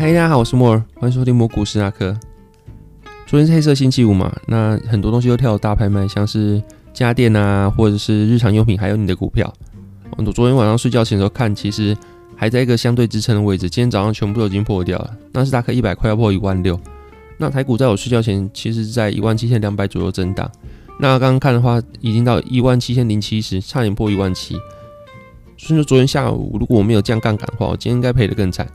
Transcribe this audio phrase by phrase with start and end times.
[0.00, 2.18] 嗨，大家好，我是莫尔，欢迎收听蘑股斯纳克。
[3.26, 6.62] 昨天是黑色星期五嘛，那很多东西都跳大拍卖，像是
[6.94, 9.52] 家电啊，或者是日常用品，还有你的股票。
[10.16, 11.94] 我昨天晚上睡觉前的时候看，其实
[12.34, 13.68] 还在一个相对支撑的位置。
[13.68, 16.80] 今天早上全部都已经破掉了，那是大概一百块要破一万六。
[17.36, 20.50] 那台股在我睡觉前，其实在一万七千两百左右震荡。
[20.98, 24.54] 那刚刚看的话，已经到一万七千零七十，差点破一万七。
[25.58, 28.66] 所以说昨天下午如果我没有降杠杆的话，我今天应该赔得更惨。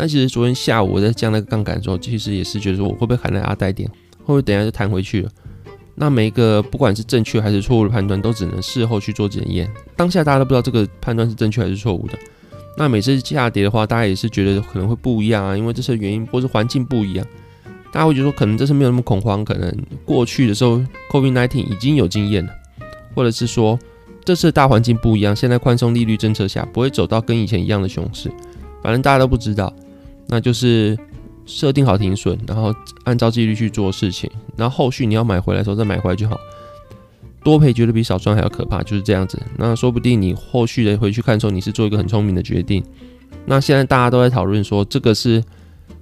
[0.00, 3.86] 但其实昨天下午我在降那个杠杆的时候，其实也是觉得说我会不会喊在阿呆点，
[4.20, 5.30] 会不会等一下就弹回去了？
[5.94, 9.70] 那每一个不管是正确还是错误的判断，都只能事后去做检验。
[9.96, 12.18] 当下大家都不知道这个判断是正确还是错误的。
[12.78, 17.26] 那每次下跌的话，大家也是觉得可能会不一样啊，因为这次原因或是环境不一样，
[17.92, 19.70] 大家会觉得说可能这次没有那么恐慌，可能
[20.06, 22.50] 过去的时候 COVID-19 已经有经验了，
[23.14, 23.78] 或者是说
[24.24, 28.32] 这次大环境不一样，现在宽松利率政策下不会走到跟以前一样的熊市，
[28.82, 29.70] 反正大家都不知道。
[30.30, 30.96] 那就是
[31.44, 36.38] 设定好停损，然后按照纪律去做事情，然后后续你要买回来的时候再买回来就好。
[37.42, 39.40] 多赔绝对比少赚还要可怕，就是这样子。
[39.56, 42.84] 那说不定你后续的回去看的时候，你是做一个很聪明的决定。
[43.46, 45.42] 那现在大家都在讨论说，这个是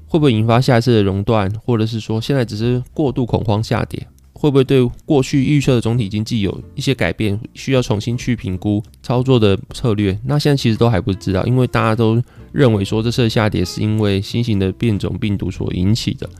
[0.06, 4.06] 会不会引发下一次的熔断，或者是说现在只是过度恐慌下跌？
[4.40, 10.16] 会不会对过去预测的总体经济有一些改变，需要重新去评估操作的策略？
[10.24, 12.22] 那现在其实都还不知道，因为大家都
[12.52, 16.30] 认为说这次的下跌是因为新型的变种病毒所引起的。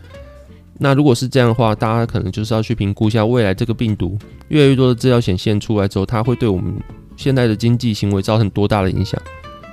[0.78, 6.72] 那如果是这样的话，大家可能就是要去评估一下未来这个病毒越来越多的资料显现出来之后，它会对我们
[7.16, 9.20] 现在的经济行为造成多大的影响？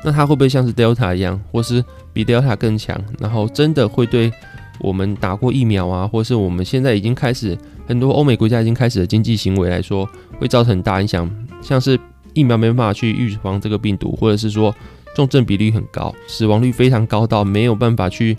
[0.03, 2.99] 那它会不会像是 Delta 一样，或是比 Delta 更强？
[3.19, 4.31] 然后真的会对
[4.79, 7.57] 我们打过疫苗啊，或者是我们现在已经开始？
[7.87, 10.09] 很多欧美国家已经开始的经济行为来说，
[10.39, 11.29] 会造成很大影响，
[11.61, 11.99] 像是
[12.33, 14.73] 疫苗没办法去预防这个病毒，或者是说
[15.15, 18.35] 重症比例很高，死亡率非常高到没有办法去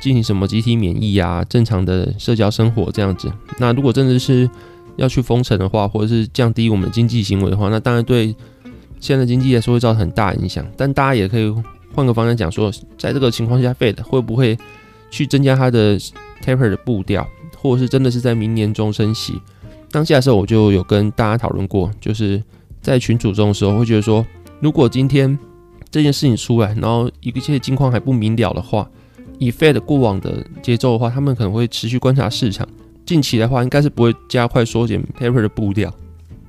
[0.00, 3.32] 进行什么集体免疫啊，正常的社交生活这样子。
[3.58, 4.48] 那如果真的是
[4.96, 8.36] 要去封城的话，或者是降低我们经济行为的话，那当然对
[9.00, 10.66] 现在经济来说会造成很大影响。
[10.76, 11.50] 但大家也可以
[11.94, 14.58] 换个方向讲说，在这个情况下，Fed 会不会
[15.12, 15.96] 去增加它的
[16.44, 17.24] taper 的步调？
[17.56, 19.40] 或者是真的是在明年中升息，
[19.92, 22.42] 当下的时候我就有跟大家讨论过，就是
[22.80, 24.26] 在群组中的时候会觉得说，
[24.58, 25.38] 如果今天
[25.88, 28.90] 这件事情出来，然后一切境况还不明了的话，
[29.38, 32.66] 以 Fed 过往的节奏的话，他们可能会持续观察市场，
[33.06, 35.94] 近期的话应该是不会加快缩减 Taper 的步调，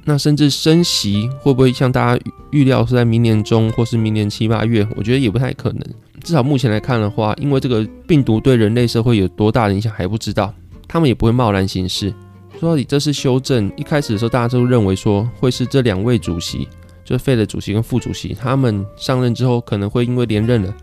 [0.06, 5.82] 那甚至升息会不会像大家预料是在明年中或是明年七八月，我觉得也不太可能，
[6.22, 10.54] 至少目前来看的话，因为这个病毒对人类社会有多大的影响还不知道。
[10.88, 12.14] 他们也不会贸然行事。
[12.60, 13.72] 说到底，这是修正。
[13.76, 16.68] 一开始的时候，大家都认为说会是这两位主席，
[17.04, 20.74] 就是费的主席跟副主席，他们上任之后可能会因为连任了，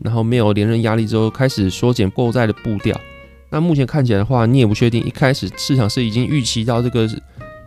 [0.00, 2.98] 然后没有连任压力之后，开始缩减购债的步调。
[3.50, 7.08] 那目前看起来的话，你也不确定，一开始市场是已经预期到这个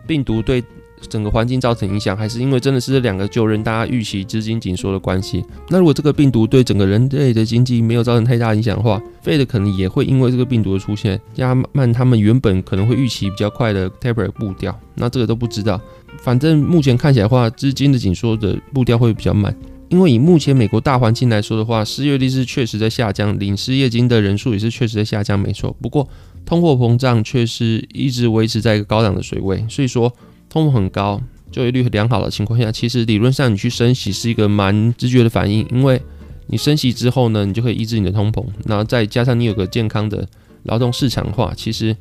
[0.06, 0.62] 病毒对。
[1.06, 5.44] 整个环境造成影响，还是因为真的是这两个救人，大家预期资金紧缩的关系。
[5.68, 14.78] 那如果这个病毒对整个人类的经济没有造成太大影响的话，Fed 可能也会因为这个病毒的出现，加慢他们原本可能会预期比较快的 taper 步调。
[14.94, 15.80] 那这个都不知道。
[16.22, 19.54] 反正目前看起来的话，资金的紧缩的步调会比较慢。
[19.88, 25.76] 因为以目前美国大环境来说的话，失业率是确实在下降，领失业金的人数也是确实在下降，没错。
[25.80, 26.08] 不过
[26.44, 30.12] 通货膨胀却是一直维持在一个高档的水位，所以说。
[30.56, 31.20] 通膨很高，
[31.52, 36.00] 就业率良好的情况下，其实理论上你去升息是一个蛮直觉的反应，因为
[36.46, 40.26] 你升息之后呢，你就可以抑制你的通膨，然后再加上你有个健康的
[40.62, 41.94] 劳动市场化，其实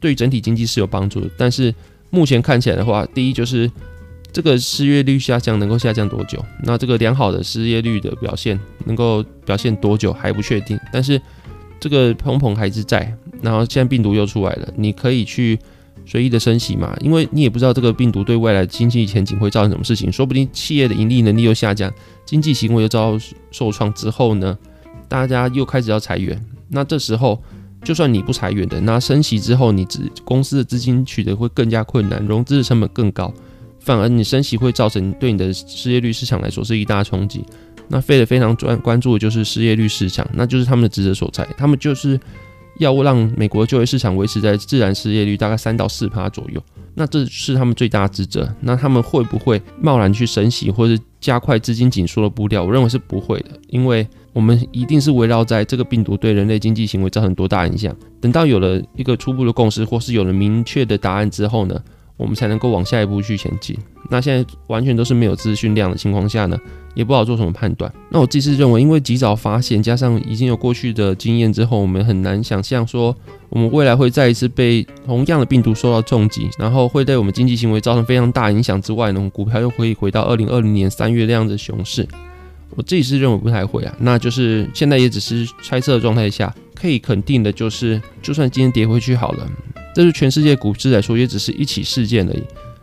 [0.00, 1.28] 对整体经济是有帮助的。
[1.36, 1.74] 但是
[2.08, 3.70] 目前看起来的话，第一就是
[4.32, 6.42] 这个失业率下降能够下降多久？
[6.62, 10.80] 那这个良好的失业率的表现能够表现多久还不确定。
[10.90, 11.20] 但是
[11.78, 15.58] 这个通膨还是在，然后现在病毒又出来了，你可以去。
[16.08, 21.92] 随意的升息嘛，因为你也不知道这个病毒对未来经济前景会造成什么事情，说不定企业的盈利能力又下降，
[22.24, 23.18] 经济行为又遭
[23.50, 24.56] 受创之后呢，
[25.08, 26.40] 大家又开始要裁员。
[26.68, 27.42] 那这时候，
[27.82, 33.34] 就算你不裁员的，那升息之后，你资公司的资金取得会更加困难，融资的成本更高，
[33.80, 37.44] 反而你升息会造成对你的失业率市场来说是一大冲击。
[37.88, 42.18] 那费的非常专关注的就是失业率市场，那就是他们的职责所在，他们就是。
[42.78, 46.62] 要让美国就业市场维持在自然失业率大概三到四趴左右，
[46.94, 48.48] 那这是他们最大的职责。
[48.60, 52.62] 那他们会不会贸然去升息，或者加快资金紧缩的步调？
[52.64, 57.94] 我认为是不会的，因为我们一定是围绕在这个病毒对人类经济行为造成多大影响。
[58.20, 61.82] 等到有了一个初步的共识，或是有了明确的答案之后呢，
[62.16, 63.76] 我们才能够往下一步去前进。
[64.08, 66.56] 那现在完全都是没有资讯量的情况下呢，
[66.94, 67.92] 也不好做什么判断。
[68.08, 73.14] 那我自己是认为，因为及早发现，加上已经有过去的经验之后，我们很难想象说，
[73.48, 82.06] 我们未来会再一次被同样的病毒受到重击，然后会对我们经济行为造成非常大影响之外呢，股票又可以回到二零二零年三月那样的熊市。
[82.76, 89.50] 我自己是认为不太会啊，那就是现在也只是猜测的状态下，可以肯定的就是，就算今天跌回去好了，
[89.96, 92.42] 这是全世界股市来说，也只是一起事件而已。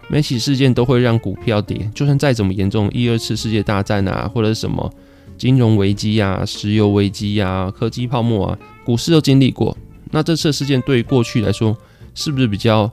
[0.10, 4.92] 每起事件都会让股票跌，就算再怎么严重，一二次世界大战啊，或者什么
[5.38, 9.77] 金融危机啊、石油危机啊、科技泡沫啊，股市都经历过。
[10.10, 11.77] 那这次事件对于过去来说，
[12.15, 12.92] 是不是比较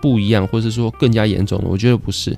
[0.00, 1.66] 不一样，或者是说更加严重呢？
[1.68, 2.34] 我觉得不是。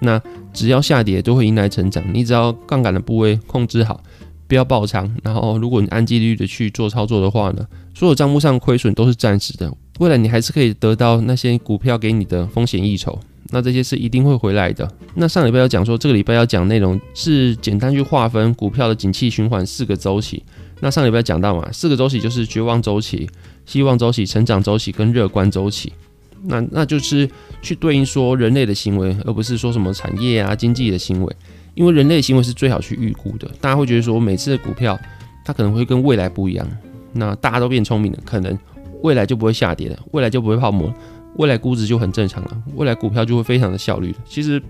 [0.00, 0.20] 那
[0.52, 4.02] 只要下跌都会迎来成长，你只要杠杆的部位控制好，
[4.48, 7.64] 不要爆仓，然后如果你按纪律的去做操作的话呢，
[7.94, 13.18] 所有账目上亏损都是暂时的，未来你还是可以得到那些股票给你的风险溢酬，
[13.50, 14.88] 那这些是一定会回来的。
[15.14, 20.42] 那上礼拜要讲说，这个礼拜要讲内容是简单去划分股票的景气循环四个周期。
[20.80, 23.28] 那上礼拜讲到嘛，四个周期就是绝望周期、
[23.64, 25.92] 希望周期、成长周期跟乐观周期。
[26.42, 27.28] 那那就是
[27.62, 31.36] 去对应说人类的行为，而不是说什么产业啊、经济的行为，
[31.74, 33.50] 因为人类的行为是最好去预估的。
[33.60, 34.98] 大家会觉得说，每次的股票
[35.44, 36.68] 它可能会跟未来不一样，
[37.14, 38.56] 那大家都变聪明了，可能
[39.02, 40.92] 未来就不会下跌了，未来就不会泡沫，
[41.36, 44.18] 未来估值就很正常了，未来股票就会非常的效率了。
[44.24, 44.62] 其实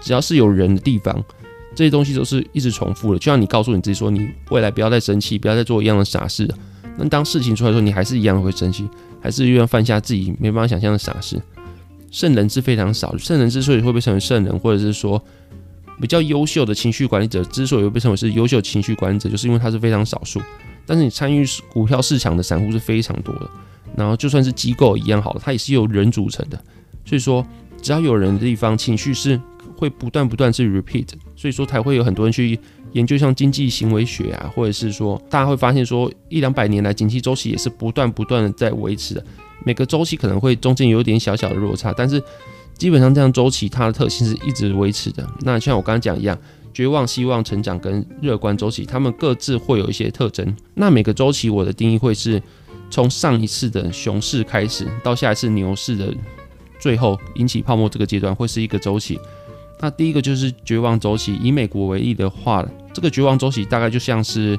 [0.00, 1.24] 只要是有人的地方，
[1.74, 3.18] 这些东西都是一直重复的。
[3.18, 6.48] 就像你告诉你自己说，你未来不要再生气，不要再做一样的傻事。
[6.96, 8.88] 那当事情出来的时候，你还是一样会生气。
[9.22, 11.38] 还是又要犯下自己没办法想象的傻事。
[12.10, 15.22] 圣人是非常少，圣人之所以会被称为圣人，或者是说
[16.00, 20.40] 比较优秀的情绪管理者，之所以会被称为是优秀情绪管理者，就是因为他是非常少数。
[20.86, 23.50] 但是你参与股票市场的散户是非常多的，
[23.96, 26.62] 然后就算是机构一样好了，它也是由人组成的。
[27.04, 27.46] 所以说，
[27.80, 29.40] 只要有人的地方，情绪是
[29.76, 32.58] 会不断不断是 repeat，所以说才会有很多人去。
[32.92, 39.24] 研究像经济行为学啊，或者是说，大家会发现说，一两百年来，经济周期也是不断不断的在维持的。
[39.64, 42.20] 每个周期可能会中间有点小小的落差，但是
[42.76, 45.24] 基本上这样周期它的特性是一直维持的。
[45.42, 46.36] 那像我刚刚讲一样，
[46.74, 50.56] 绝望、希望、成长跟乐观周期，它们各自会有一些特征。
[50.74, 52.42] 那每个周期我的定义会是
[52.90, 56.12] 从上一次的熊市开始，到下一次牛市的
[56.78, 59.18] 最后引起泡沫这个阶段，会是一个周期。
[59.78, 62.66] 那第一个就是绝望周期，以美国为例的话。
[62.92, 64.58] 这个绝望周期大概就像是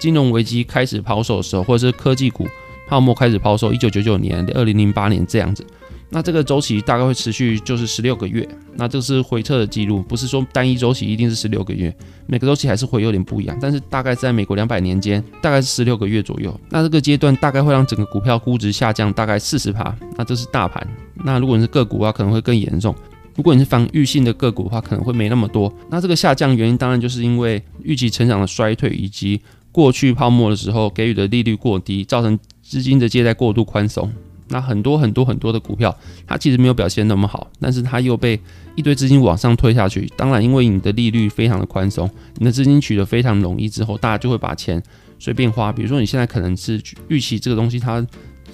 [0.00, 2.44] 金融危机开始抛售的时候，或者是科技股
[2.88, 5.64] 泡沫开始抛售，一九九九年、二零零八年这样子。
[6.10, 8.48] 那这个周期大概会持续就是十六个月。
[8.74, 11.94] 那这是回撤的记录，不是说单一周期一定是十六个月，
[12.26, 13.58] 每个周期还是会有点不一样。
[13.60, 16.58] 但是大概在美国两百年间，大概是十六个月左右。
[16.70, 19.94] 那这个阶段大概会让整个股票估值下降大概四十趴。
[20.16, 20.86] 那这是大盘。
[21.14, 22.94] 那如果你是个股的话，可能会更严重。
[23.34, 25.72] 如果你是防御性的个股的话，可能会没那么多。
[25.90, 29.40] 那这个下降原因当然就是因为预期成长的衰退，以及
[29.70, 34.10] 过去泡沫的时候给予的利率过低，造成资金的借贷过度宽松。
[34.48, 35.96] 那很多很多很多的股票，
[36.26, 38.40] 它其实没有表现那么好，但是它又被
[38.74, 40.10] 一堆资金往上推下去。
[40.16, 44.82] 当然，因为你的利率非常的宽松，你的资金取得非常容易之后，大家就会把钱
[45.18, 45.72] 随便花。
[45.72, 48.04] 比如说你现在可能是预期这个东西它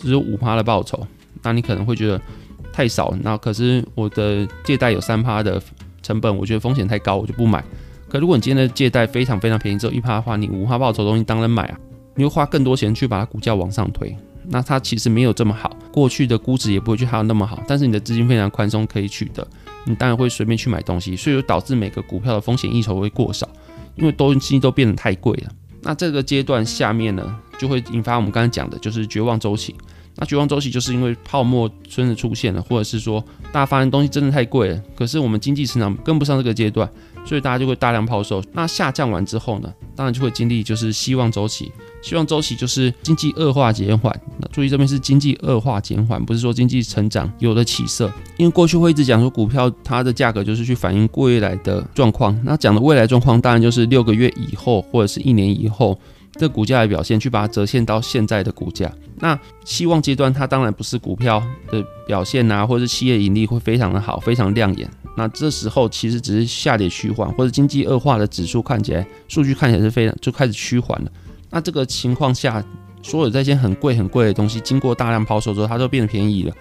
[0.01, 1.07] 只有五趴的报酬，
[1.43, 2.21] 那你可能会觉得。
[2.77, 5.63] 太少，那可是我的借贷有三趴的
[6.03, 7.63] 成本，我觉得风险太高，我就不买。
[8.09, 11.79] 可如果你今天的借贷非常非常便宜，只有一趴的话，你五趴报酬东西当然买啊，
[12.17, 14.13] 你会花更多钱去把它股价往上推，
[14.49, 19.47] 那它其实没有这么好，过去的估值也不会去还有那么好，但是你的资金非常宽松可以取得，
[19.85, 23.49] 你当然会随便去买东西，所以就导致每个股票的风险溢酬会过少，
[23.97, 25.51] 因为东西都变得太贵了。
[25.83, 29.75] 那这个阶段下面呢，就会引发我们刚才讲的，就是绝望周期。
[30.17, 36.89] 那绝望周期就是因为泡沫真的出现了，或者是说大家发现东西真的太贵了，可是我们经济成长跟不上这个阶段，
[37.27, 38.41] 所以大家就会大量抛售。
[38.53, 41.73] 那下降完之后呢，当然就会经历就是希望周期。
[42.05, 44.15] 希望周期就是经济恶化减缓。
[44.39, 48.13] 那注意这边是经济恶化减缓，不是说经济成长有了起色。
[48.37, 52.39] 因为过去会一直讲说股票它的价格就是去反映未来的状况。
[52.45, 55.99] 那讲的未来状况当然就是六个月以后或者是一年以后。
[56.37, 58.93] 这股价的表现，去把它折现到现在的股价。
[59.21, 64.91] 那希望阶段，它当然不是股票的表现啊，或者是企业盈利会非常的好，非常亮眼。
[65.17, 71.13] 那这时候其实只是下跌趋缓，或者经济恶化的指数看起来，数据看起来是非常就开始趋缓了。
[71.55, 72.63] 那这个情况下，
[73.01, 76.53] 所有这些很贵很贵的东西，经过大量抛售之后，它都变得便宜了。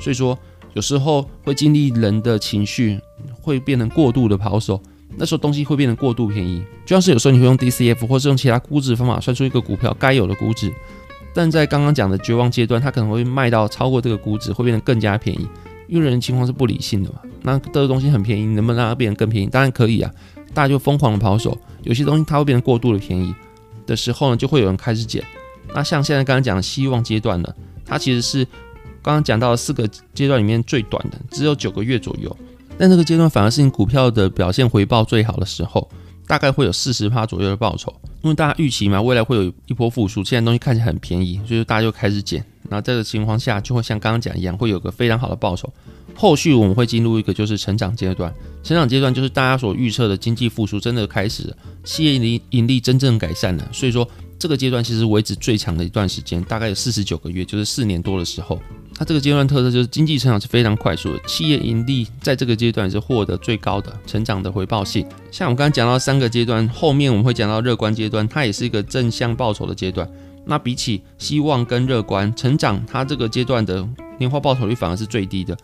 [0.00, 0.36] 所以说，
[0.72, 2.98] 有时候会经历人的情绪，
[3.42, 4.80] 会变成过度的抛售。
[5.18, 10.72] 那时候东西会变得过度便宜，就像是有时候你会用 DCF 或是用其他估值方法算出一个股票该有的估值，
[11.34, 15.46] 但在刚刚讲的绝望阶段，它可能会卖到超过这个估值，会变得更加便宜。
[15.88, 17.16] 因为人的情况是不理性的嘛。
[17.42, 19.46] 那这个东西很便宜，能不能让它变得更便宜？
[19.46, 20.10] 当然可以啊，
[20.54, 21.54] 大家就疯狂的抛售。
[21.82, 23.34] 有些东西它会变得过度的便宜
[23.88, 25.24] 的时候呢，就会有人开始减。
[25.74, 27.52] 那像现在刚刚讲的希望阶段呢，
[27.84, 28.44] 它其实是
[29.02, 32.34] 刚刚讲到的四个阶段里面最短的，只有九个月左右。
[32.78, 35.88] 但这个阶段反而是你股票的表现回报最好的时候，
[36.28, 37.92] 大概会有四十趴左右的报酬。
[38.22, 42.44] 因为大家预期嘛，未来会有一波复苏，现在东西看起来很便宜，所以大家就开始减。
[42.68, 45.72] 那这个情况下，就会像刚刚讲一样，会有个非常好的报酬。
[46.14, 51.54] 后续我们会进入一个就是成长阶段，成长阶段就是大家所预测的经济复苏真的开始，
[51.84, 53.68] 企业盈盈利真正改善了。
[53.72, 54.06] 所以说
[54.36, 58.60] 这个阶段其实维持最长的一段时间，大概有四十九个月，就是四年多的时候。
[58.98, 65.06] 它这个阶段特色就是经济成长是非常快速的，企业盈利在这个阶段是获得最高的成长的回报性。
[65.30, 70.10] 像我们刚刚讲到三个阶段，后面我们会讲到乐观阶段，它也是一个正向报酬的阶段。
[70.44, 73.86] 那比起希望跟乐观成长，它这个阶段的
[74.18, 75.56] 年化报酬率反而是最低的。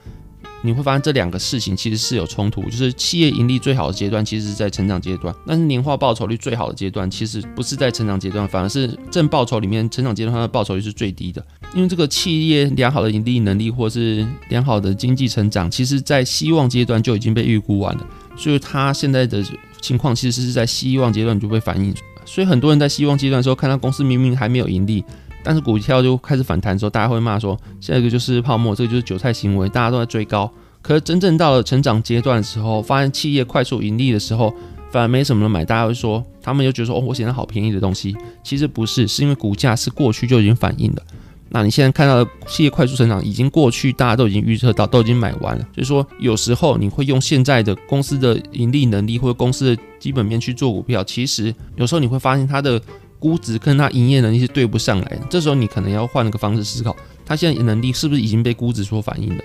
[0.67, 11.45] 你会发现这两个事情其实是有冲突，就是企业盈利最好的阶段其实是在成长阶段，但是年化报酬率最好的阶段其实不是在成长阶段，反而是正报酬里面成长阶段它的报酬率是最低的。
[11.75, 19.45] 因为这个企业良好的盈利能力或是良好的经济成长，其实在希望阶段就已经被预估完了，所以它现在的
[19.83, 21.95] 情况其实是在希望阶段就被反映。
[22.25, 25.05] 所以很多人在希望阶段的时候看到公司明明还没有盈利。
[25.45, 30.51] 但是股票就开始反弹的时候，大家会骂说，下一个就是泡沫，这个就是韭菜行为，大家都在追高。
[30.81, 34.53] 可是真正到了成长阶段的时候，发现企业快速盈利的时候，
[34.91, 41.03] 反而没什么人买，大家会说，他们就觉得说，哦，我现在好便宜的东西，其实不是，是因为股价是过去就已经反映了。
[41.51, 45.63] 那你现在看到的企业快速成长，已经过去，大家都已经预测到，都已经买完了。
[45.75, 52.81] 所以说，有时候你会用现在的公司的盈利能力或者公司的基本面去做股票，其实有时候你会发现它的。
[53.25, 59.43] 估值跟它营业能力是对不上来的，这时候你可能要换个方式思考，它现在能力是不是已经被估值所反映了？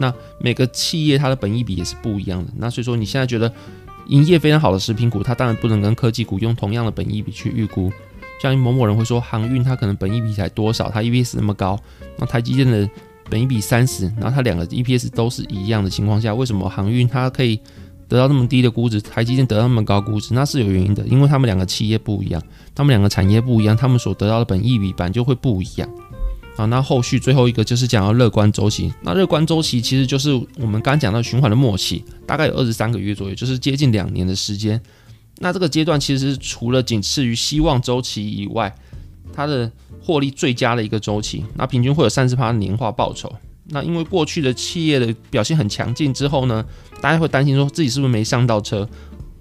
[0.00, 3.52] 那每个企业它的本益比也是不一样的，那所以说你现在觉得
[4.08, 7.92] 营业非常好的食品股，它当然不能跟科技股用同样的本益比去预估。
[8.42, 11.78] 像某某人会说航运它可能本益比才多少，它 EPS 那么高，
[12.18, 12.90] 那台积电的
[13.28, 17.60] 本益比三十，然后它两个 EPS 都是一样的情况下，为什么航运它可以？
[18.10, 22.42] 得到那么低的估值，台积电得到那么高估值，那是有原因的，因为他们两个企业不一样，
[22.74, 25.88] 他们两个产业不一样，他们所得到的本益比版就会不一样。
[26.56, 34.82] 好，那后续最后一个就是讲到乐观周期，那乐观周期其实就是我们刚讲到循环的末期，大概有二十三个月左右，就是接近两年的时间。
[35.38, 38.74] 那这个阶段其实除了仅次于希望周期以外，
[39.32, 39.70] 它的
[40.02, 43.32] 获利最佳的一个周期，那平均会有三十趴年化报酬。
[43.70, 46.64] 那因为过去的企业的表现很强劲之后呢，
[47.00, 48.88] 大家会担心说自己是不是没上到车。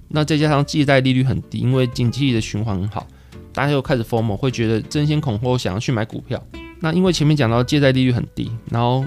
[0.08, 3.06] 那再加上借贷利率很低，因为经济的循环很好，
[3.54, 6.44] 大家又开始疯会觉得争先恐后想要去买股票。
[6.80, 9.06] 那因为前面讲到借贷利率很低，然后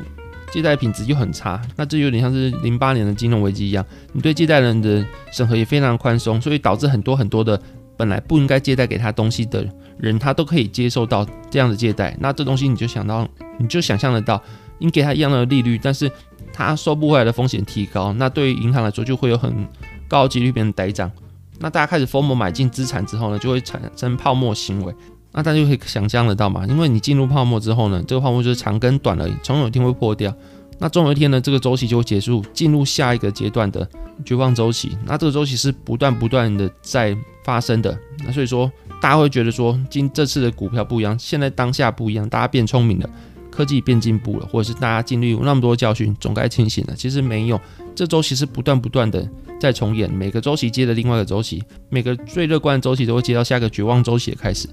[0.52, 7.60] 借贷品质又很差，那这有点像是零八年的金融危机一样，你对借贷人的审核也非常宽松，所以导致很多很多的
[7.96, 9.66] 本来不应该借贷给他东西的
[9.98, 12.16] 人，他都可以接受到这样的借贷。
[12.20, 14.40] 那这东西你就想到，你就想象得到。
[14.82, 16.10] 你给他一样的利率，但是
[16.52, 19.66] 他收不回来的风险提高，那对于银行来说就会有很
[20.08, 21.10] 高几率变成呆账。
[21.58, 24.94] 那大家开始疯魔买进资产之后呢，就会产生泡沫行为。
[25.30, 30.34] 那大家就可以想象得到嘛，因为你进入泡沫之后呢，这个泡沫就是长跟短而已，总有一天会破掉。
[30.78, 33.88] 那总有一天呢，这个周期就会结束，进入下一个阶段的
[34.24, 34.98] 绝望周期。
[35.06, 37.96] 那这个周期是不断不断的在发生的。
[38.24, 38.70] 那所以说，
[39.00, 43.08] 大家会觉得说，今这次的股票不一样，现在当下不一样，大家变聪明了。
[43.52, 46.94] 科技变进步了，或者是大家经历那么多教训，总该清醒了。
[46.96, 47.60] 其实没有，
[47.94, 49.28] 这周期是不断不断的
[49.60, 54.66] 在重演，每个周期接着另外一个周期，每个最乐观的周期都会接到下一个绝望周期的开始。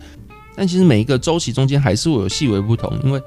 [0.56, 3.22] 但其实每一个周期中间还是会有细微不同，因为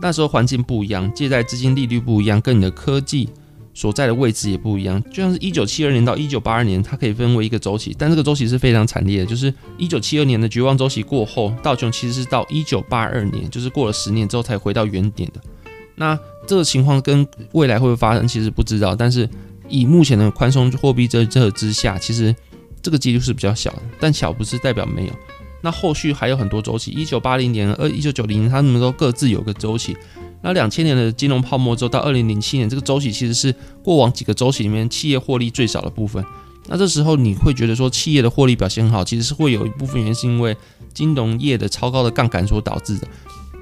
[0.00, 3.28] 那时候环境不一样，借贷资金利率不一样，跟你的科技。
[3.74, 9.26] 所在的位置也不一样，就像是一九七二年到一九八二年，它可以分为一个周期，但这个周期是非常惨烈的。
[9.26, 15.40] 就是一九七二年的绝望周期过后，道琼其实是到一九八二年，就是过了十年之后才回到原点的。
[15.94, 18.94] 那这个情况跟未来会不会发生，其实不知道。
[18.94, 19.28] 但是
[19.68, 22.34] 以目前的宽松货币政策之下，其实
[22.82, 23.82] 这个几率是比较小的。
[23.98, 25.12] 但小不是代表没有。
[25.62, 29.96] 那后续还有很多周期，一九八零年、二一九九零年，他们都各自有个周期。
[30.42, 36.24] 那两千年的金融泡沫之后，到二零零七年，这个周期其实是过往几个周期里面企业获利最少的部分。
[36.68, 40.56] 那这时候你会觉得说企业的获利表现很好，其实是会有一部分原因是因为
[40.92, 43.06] 金融业的超高的杠杆所导致的。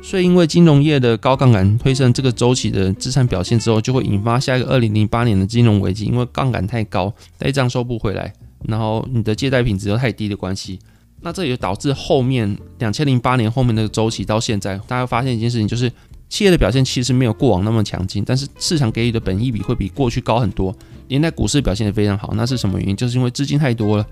[0.02, 8.32] 所以因为金融业的高杠杆推升这个周期的资产表现之后，就会引发下一个二零零八年的金融危机，因为杠杆太高，呆账收不回来，
[8.66, 10.78] 然后你的借贷品质又太低的关系。
[11.20, 15.92] 那这也导致后面两千零八年后面那个周期到现在，大家发现一件事情就是。
[16.30, 20.74] 企业的表现其实没有过往那么强劲，但是市场给予的本益比会比过去高很多，
[21.08, 22.32] 连带股市表现也非常好。
[22.34, 22.96] 那是什么原因？
[22.96, 24.06] 就是因为资金太多了，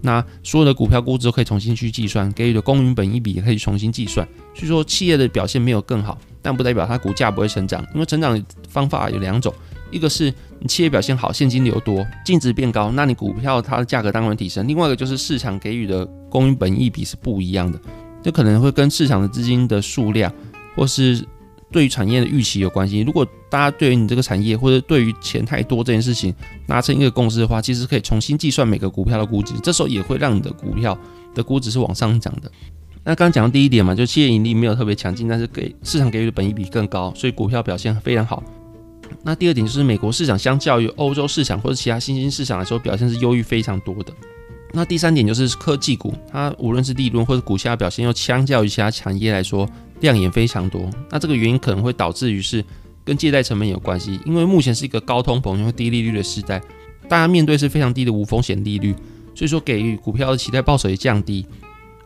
[0.00, 4.26] 那所有的股票估值都可以重新去计算，给予的公允本益比也可以重新计算。
[4.54, 9.52] 所以说企业的表现没有更好，但不代表它股价不会成长，因为成长方法有两种，
[9.90, 17.80] 一个是你企业表现好，现金流多，净值变高，那你股票它的价格当然提升；另外一个就是市场给予的公允本益比是不一样的，
[18.22, 20.32] 这可能会跟市场的资金的数量
[20.76, 21.24] 或是
[21.74, 23.00] 对于产业的预期有关系。
[23.00, 26.32] 如果大家对于你这个产业或者对于钱太多这件事情
[26.68, 30.96] 达成一个共识的话，其实可以重新计算每个股票的估值，这时候也会让你的股票
[31.34, 32.48] 的估值是往上涨的。
[33.02, 38.40] 那刚刚讲到第一点嘛，就企业盈利没有特别强劲，但是给市场给予的本益比更高，所以股票表现非常好。
[39.24, 44.12] 那第二点就是美国市场相较于欧洲市场或者其他新兴市场来说，表现是优于非常多的。
[44.74, 49.66] 那第三点就是科技股，它无论是利润或者股价表现，又相较于其他产业来说。
[50.00, 52.62] 亮眼非常多，那这个原因可能会导致于是
[53.04, 56.60] 跟借贷成本有关系，因为目前是一个高通膨又低利率的时代，
[57.08, 58.92] 大家面对是非常低的无风险利率，
[59.34, 61.46] 所以说给予股票的期待报酬也降低。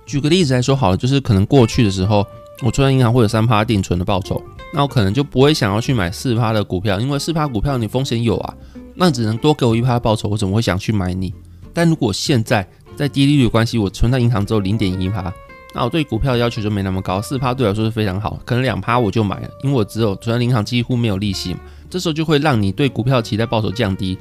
[0.06, 2.24] 举个例子来说好了，就是可能过去的时候，
[2.62, 4.40] 我存在银行会有三趴定存的报酬，
[4.72, 8.54] 那我可能就不会想要去买四趴的股票，因为四趴股票你风险有啊，
[8.94, 11.34] 那只能多给我一趴报酬，我怎么会想去买你？
[11.78, 15.32] 但如果现在在低利率关系，我存在银行只有零点一趴。
[15.72, 21.60] 那我对股票的要求就没那么高，四趴对我来说是非常好，可能两趴我就买了，因为我只有存在银行几乎没有利息嘛。
[21.88, 24.18] 这时候就会让你对股票期待报酬降低，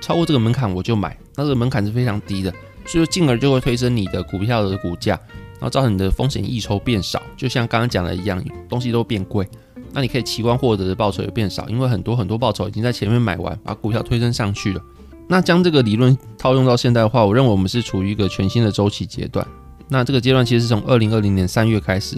[0.00, 2.50] 超过这个门槛我就买，那这个门槛是非常低的，
[2.86, 9.46] 所以进而就会推升你的股票的股价，然后造成你的风险溢酬变少，就像刚刚讲的一样，东西都变贵，
[9.92, 14.80] 那你可以期望获得的报酬也变少，因为很多很多报酬已经在前面买完，把股票推升上去了。
[15.28, 19.46] 那将这个理论套用到现在的话，我认为我们是处于一个全新的周期阶段。
[19.88, 22.16] 那这个阶段其实是从二零二零年三月开始，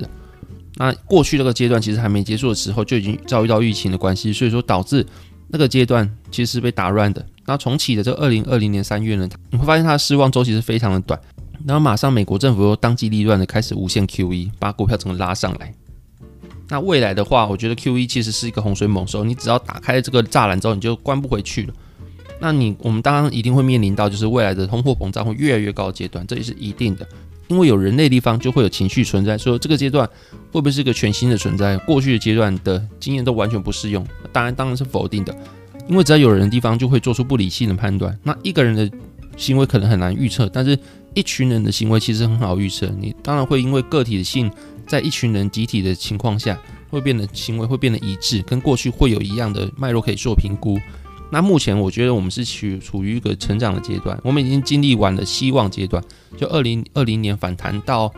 [0.76, 5.04] 那过去这个阶段其实还没结束的时候就已经遭遇到疫情的关系，所以说导致
[5.48, 7.24] 那个阶段其实是被打乱的。
[7.46, 11.20] 那重启的这二零二零年三月呢，你会发现它的失望周期是非常的短，
[11.66, 15.74] 然后马上美国政府又当机立断的开始无限 QE，把股票整个拉上来。
[16.68, 21.74] 那未来的话，我觉得 QE 其实是一个洪水猛兽，你只要打开这个栅栏之后，你就关不回去了。
[22.40, 27.06] 那你我们当然一定会面临到就是未来的通货膨胀会越来越高的阶段，这也是一定的。
[27.48, 30.06] 因为有人类地方就会有情绪存在，说这个阶段
[30.52, 31.76] 会不会是一个全新的存在？
[31.78, 35.36] 过去的阶段的经验都完全不适用，当然当然是否定的。
[35.88, 38.16] 因为只要有人的地方就会做出不理性的判断。
[38.22, 38.88] 那一个人的
[39.36, 40.78] 行为可能很难预测，但是
[41.14, 42.86] 一群人的行为其实很好预测。
[43.00, 44.48] 你当然会因为个体的性
[44.86, 46.56] 在一群人集体的情况下
[46.88, 50.78] 会变得行为会变得一致，跟过去会有一样的脉络可以做评估。
[51.32, 56.02] 那目前我觉得我们是处处于一个成长的阶段，我们已经经历完了希望阶段，
[56.36, 58.12] 就二零二零年反弹到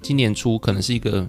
[0.00, 1.28] 今年初可能是一个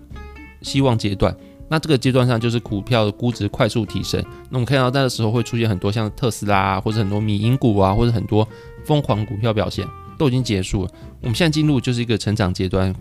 [0.62, 1.36] 希望阶段。
[1.68, 8.48] 那这个阶段上就是股票的估值快速提升，那我们看到那个时候会出现很多像特斯拉啊或者很多米因股啊，或者很多
[8.86, 9.84] 疯狂股票表现
[10.20, 10.92] 都已经结束了。
[11.22, 12.94] 我们现在进入就是一个成长阶段，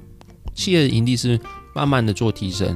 [0.55, 1.39] 企业的盈利是
[1.75, 2.75] 慢慢的做提升。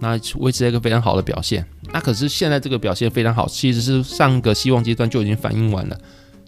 [0.00, 5.98] 那维持一个非常好的表现，那可是现在这个表现非常好，其实是上个希望阶段就已经反映完了，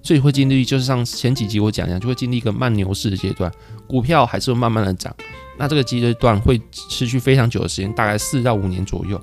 [0.03, 3.53] 所以会经历就是像前几集我讲一样，就会经历一个慢牛市的阶段，
[3.87, 5.15] 股票还是会慢慢的涨，
[5.59, 9.23] 那这个阶段会持续非常久的时间，大概四到五年左右，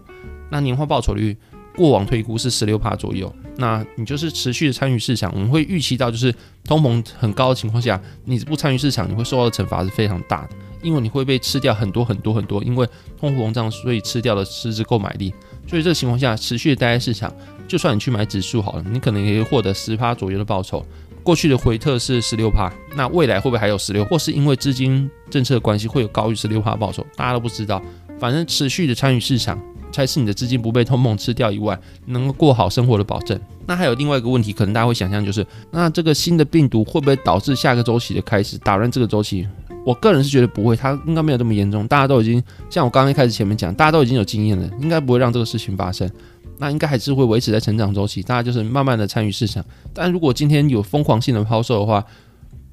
[0.51, 1.35] 那年化报酬率
[1.75, 10.49] 过往推估是十六帕左右，那你就是持续的参与市场，我们会预期到就是通膨很高的情况下，你不参与市场，你会受到的惩罚是非常大的。
[10.81, 12.87] 因为你会被吃掉很多很多很多，因为
[13.19, 15.33] 通货膨胀，所以吃掉了实质购买力。
[15.67, 17.29] 所以这个情况下，持续的待在市场，
[17.67, 20.85] 就算你去买指数好了，你可能也会获得十趴左右的报酬。
[21.21, 27.05] 过去的回撤是十六趴，那未来会不会还有十六，或是因为资金政策的关系会有高于十六趴报酬？
[27.17, 27.81] 大家都不知道。
[28.17, 33.39] 反正持续的参与市场，才是你的资金不被通膨吃掉以外，能够过好生活的保证。
[33.65, 39.47] 那还有另外一个问题，可能大家会想象就是，那这个新的病毒会不会导致下个周期的开始，打乱这个周期？
[39.85, 41.87] 我个人是觉得不会，它应该没有这么严重。
[41.87, 46.09] 大家都已经像我刚刚一开始前面讲，大家都已经有经验了，应该不会让这个事情发生。
[46.57, 49.63] 那应该还是会维持在成长周期，大家就是慢慢的参与市场。
[49.93, 52.03] 但如果今天有疯狂性的抛售的话，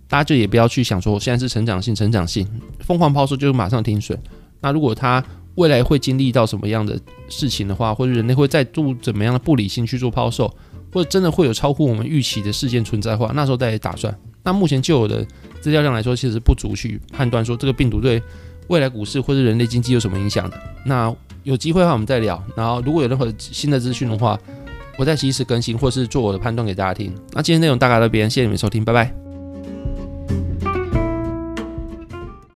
[0.09, 2.47] 大家就也不要去想说现在是成长性，成长性
[2.81, 4.19] 疯狂抛售就马上停损。
[4.61, 5.23] 那如果它
[5.57, 10.49] 未来会经历到什么样的事情的话，或者人类会再度怎么样的不理性去做抛售，
[10.93, 14.17] 或者真的会有超乎我们预期的事件存在的话，那时候再打算。
[14.45, 15.27] 那目前就有的
[15.61, 18.23] 资料量来说，其实不足去判断说这个病毒对
[18.69, 20.57] 未来股市或者人类经济有什么影响的。
[20.85, 22.43] 那有机会的话，我们再聊。
[22.57, 24.39] 然后如果有任何新的资讯的话，
[24.99, 27.13] 我再及时更新或是做我的判断给大家听。
[27.33, 29.26] 那今天内容大概到这边，谢谢你们收听，拜拜。